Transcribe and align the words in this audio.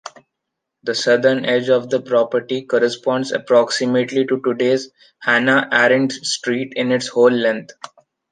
The 0.81 0.95
Southern 0.95 1.45
edge 1.45 1.69
of 1.69 1.91
the 1.91 2.01
property 2.01 2.63
corresponds 2.63 3.31
approximately 3.31 4.25
to 4.25 4.41
today’s 4.41 4.89
Hannah 5.21 5.69
Arendt 5.71 6.11
Street 6.13 6.73
in 6.75 6.91
its 6.91 7.07
whole 7.09 7.29
length. 7.29 7.73